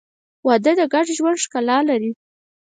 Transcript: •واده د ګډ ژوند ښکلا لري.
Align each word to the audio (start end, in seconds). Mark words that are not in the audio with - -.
•واده 0.47 0.71
د 0.79 0.81
ګډ 0.93 1.07
ژوند 1.17 1.41
ښکلا 1.43 1.77
لري. 1.89 2.11